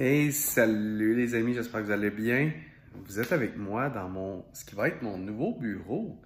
[0.00, 2.52] Hey, salut les amis, j'espère que vous allez bien.
[2.94, 6.22] Vous êtes avec moi dans mon, ce qui va être mon nouveau bureau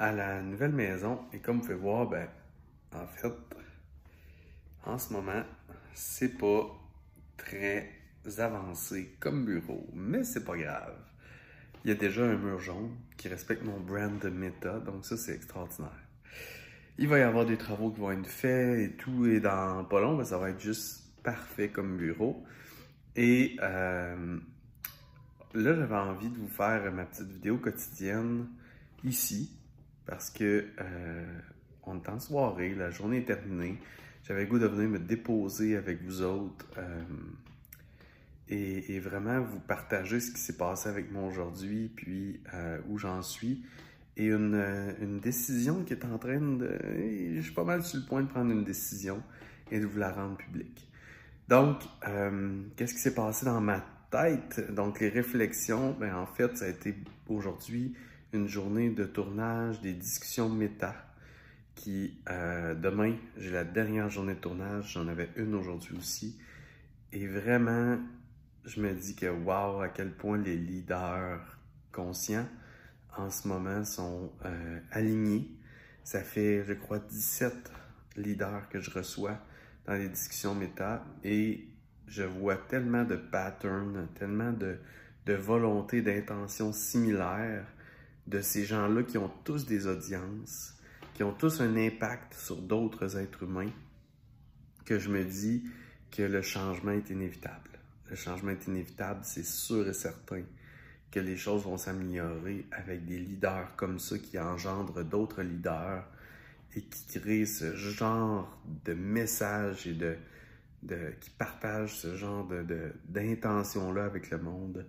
[0.00, 1.20] à la nouvelle maison.
[1.32, 2.26] Et comme vous pouvez voir, ben,
[2.92, 3.32] en fait,
[4.84, 5.44] en ce moment,
[5.94, 6.66] c'est pas
[7.36, 7.88] très
[8.38, 10.98] avancé comme bureau, mais c'est pas grave.
[11.84, 15.16] Il y a déjà un mur jaune qui respecte mon brand de Meta, donc ça
[15.16, 16.02] c'est extraordinaire.
[16.98, 20.00] Il va y avoir des travaux qui vont être faits et tout, et dans pas
[20.00, 22.44] long, ça va être juste parfait comme bureau.
[23.16, 24.38] Et euh,
[25.54, 28.46] là, j'avais envie de vous faire ma petite vidéo quotidienne
[29.04, 29.56] ici,
[30.06, 31.40] parce que euh,
[31.84, 33.78] on est en soirée, la journée est terminée.
[34.24, 37.02] J'avais le goût de venir me déposer avec vous autres euh,
[38.48, 42.40] et, vraiment vous partager ce qui s'est passé avec moi aujourd'hui, puis
[42.88, 43.64] où j'en suis.
[44.16, 46.76] Et une, une, décision qui est en train de...
[47.36, 49.22] Je suis pas mal sur le point de prendre une décision
[49.70, 50.88] et de vous la rendre publique.
[51.48, 54.72] Donc, euh, qu'est-ce qui s'est passé dans ma tête?
[54.72, 56.94] Donc, les réflexions, ben, en fait, ça a été
[57.26, 57.94] aujourd'hui
[58.34, 60.94] une journée de tournage des discussions méta.
[61.74, 66.36] Qui, euh, demain, j'ai la dernière journée de tournage, j'en avais une aujourd'hui aussi.
[67.12, 67.98] Et vraiment,
[68.64, 71.56] je me dis que waouh, à quel point les leaders
[71.92, 72.48] conscients
[73.16, 75.48] en ce moment sont euh, alignés.
[76.02, 77.70] Ça fait, je crois, 17
[78.16, 79.38] leaders que je reçois
[79.88, 81.66] dans les discussions méta et
[82.06, 84.76] je vois tellement de patterns, tellement de,
[85.24, 87.66] de volonté, d'intentions similaires
[88.26, 90.74] de ces gens-là qui ont tous des audiences,
[91.14, 93.72] qui ont tous un impact sur d'autres êtres humains,
[94.84, 95.64] que je me dis
[96.10, 97.70] que le changement est inévitable.
[98.10, 100.42] Le changement est inévitable, c'est sûr et certain
[101.10, 106.04] que les choses vont s'améliorer avec des leaders comme ça qui engendrent d'autres leaders
[106.74, 110.16] et qui crée ce genre de message et de,
[111.20, 114.86] qui partage ce genre de, d'intention-là avec le monde,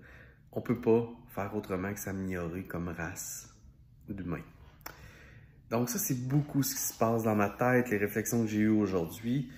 [0.52, 3.54] on peut pas faire autrement que s'améliorer comme race
[4.08, 4.44] d'humains.
[5.70, 8.62] Donc ça, c'est beaucoup ce qui se passe dans ma tête, les réflexions que j'ai
[8.62, 9.52] eues aujourd'hui.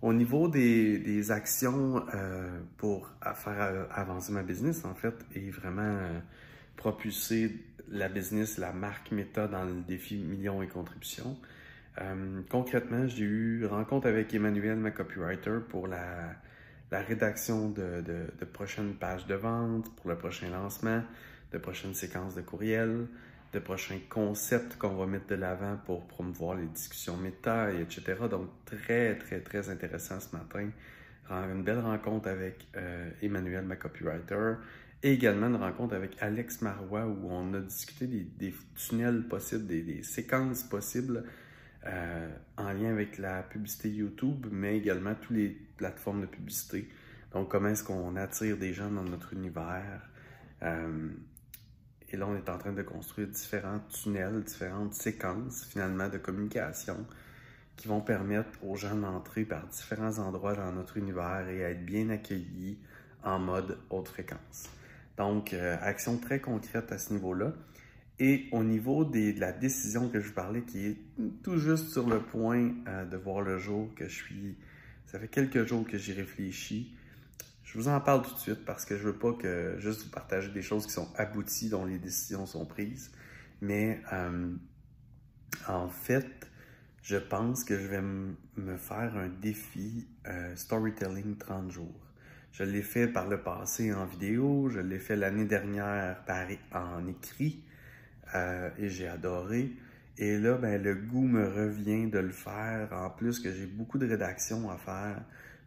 [0.00, 5.82] Au niveau des, des actions euh, pour faire avancer ma business, en fait, et vraiment
[5.82, 6.18] euh,
[6.76, 11.38] propulser la business, la marque Meta dans le défi millions et contributions,
[12.00, 16.36] euh, concrètement, j'ai eu rencontre avec Emmanuel, ma copywriter, pour la,
[16.90, 21.02] rédaction de, prochaines pages de vente, pour le prochain lancement,
[21.52, 23.06] de prochaines séquences de courriels,
[23.52, 28.02] de prochains concepts qu'on va mettre de l'avant pour promouvoir les discussions méta, etc.
[28.30, 30.70] Donc, très, très, très intéressant ce matin.
[31.30, 34.54] Une belle rencontre avec euh, Emmanuel, ma copywriter,
[35.02, 40.02] et également une rencontre avec Alex Marois où on a discuté des, tunnels possibles, des
[40.02, 41.24] séquences possibles
[41.86, 46.88] euh, en lien avec la publicité YouTube, mais également toutes les plateformes de publicité.
[47.32, 50.02] Donc, comment est-ce qu'on attire des gens dans notre univers?
[50.62, 51.08] Euh,
[52.10, 57.06] et là, on est en train de construire différents tunnels, différentes séquences finalement de communication
[57.76, 62.10] qui vont permettre aux gens d'entrer par différents endroits dans notre univers et être bien
[62.10, 62.78] accueillis
[63.24, 64.68] en mode haute fréquence.
[65.16, 67.52] Donc, euh, action très concrète à ce niveau-là.
[68.24, 70.96] Et au niveau de la décision que je vous parlais, qui est
[71.42, 74.56] tout juste sur le point euh, de voir le jour, que je suis.
[75.06, 76.94] Ça fait quelques jours que j'y réfléchis.
[77.64, 80.10] Je vous en parle tout de suite parce que je veux pas que juste vous
[80.10, 83.10] partager des choses qui sont abouties, dont les décisions sont prises.
[83.60, 84.52] Mais euh,
[85.66, 86.48] en fait,
[87.02, 92.06] je pense que je vais me faire un défi euh, storytelling 30 jours.
[92.52, 96.22] Je l'ai fait par le passé en vidéo, je l'ai fait l'année dernière
[96.72, 97.64] en écrit.
[98.34, 99.70] Euh, et j'ai adoré.
[100.18, 102.92] Et là, ben, le goût me revient de le faire.
[102.92, 105.22] En plus que j'ai beaucoup de rédaction à faire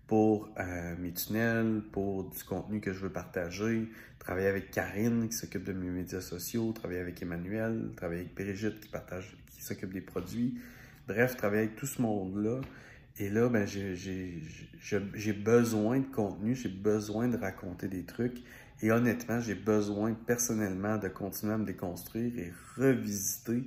[0.08, 3.90] pour euh, mes tunnels, pour du contenu que je veux partager,
[4.20, 8.80] travailler avec Karine qui s'occupe de mes médias sociaux, travailler avec Emmanuel, travailler avec Brigitte
[8.80, 10.60] qui partage, qui s'occupe des produits.
[11.08, 12.62] Bref, travailler avec tout ce monde-là.
[13.18, 18.44] Et là, ben, j'ai besoin de contenu, j'ai besoin de raconter des trucs.
[18.82, 23.64] Et honnêtement, j'ai besoin personnellement de continuer à me déconstruire et revisiter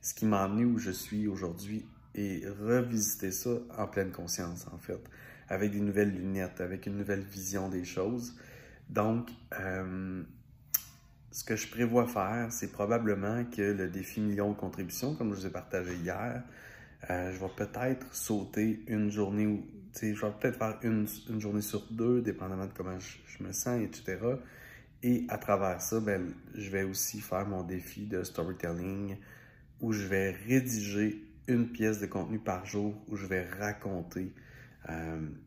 [0.00, 1.84] ce qui m'a amené où je suis aujourd'hui
[2.14, 5.00] et revisiter ça en pleine conscience, en fait,
[5.48, 8.34] avec des nouvelles lunettes, avec une nouvelle vision des choses.
[8.90, 10.22] Donc, euh,
[11.30, 15.40] ce que je prévois faire, c'est probablement que le défi million de contributions, comme je
[15.40, 16.42] vous ai partagé hier,
[17.10, 19.64] euh, je vais peut-être sauter une journée ou
[20.00, 21.06] je vais peut-être faire une,
[21.40, 24.18] journée sur deux, dépendamment de comment je, me sens, etc.
[25.02, 29.16] Et à travers ça, ben, je vais aussi faire mon défi de storytelling
[29.80, 34.32] où je vais rédiger une pièce de contenu par jour où je vais raconter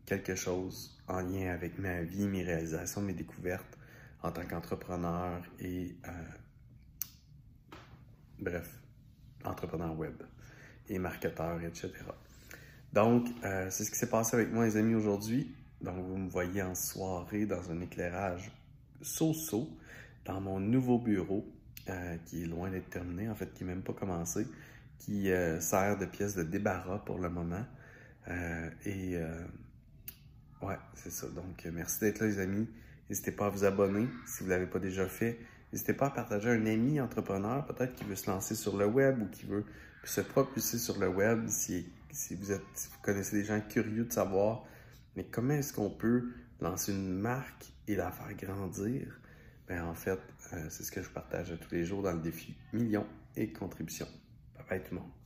[0.06, 3.78] quelque chose en lien avec ma vie, mes réalisations, mes découvertes
[4.22, 5.96] en tant qu'entrepreneur et
[8.38, 8.80] bref,
[9.44, 10.22] entrepreneur web
[10.88, 11.90] et marketeur, etc.
[12.92, 15.54] Donc, euh, c'est ce qui s'est passé avec moi, les amis, aujourd'hui.
[15.80, 18.52] Donc, vous me voyez en soirée dans un éclairage
[19.00, 19.68] so-so
[20.24, 21.44] dans mon nouveau bureau
[21.88, 24.46] euh, qui est loin d'être terminé, en fait, qui n'est même pas commencé,
[24.98, 27.64] qui euh, sert de pièce de débarras pour le moment.
[28.84, 29.16] et
[30.62, 31.26] ouais, c'est ça.
[31.28, 32.68] Donc, merci d'être là, les amis.
[33.08, 35.38] N'hésitez pas à vous abonner si vous ne l'avez pas déjà fait.
[35.72, 39.22] N'hésitez pas à partager un ami entrepreneur, peut-être qui veut se lancer sur le web
[39.22, 39.64] ou qui veut
[40.04, 41.86] se propulser sur le web, si,
[42.30, 44.64] vous, êtes, vous connaissez des gens curieux de savoir,
[45.16, 49.18] mais comment est-ce qu'on peut lancer une marque et la faire grandir?
[49.68, 50.20] Ben, en fait,
[50.52, 53.06] euh, c'est ce que je partage tous les jours dans le défi Millions
[53.36, 54.08] et contributions.
[54.56, 55.21] Bye bye tout le monde.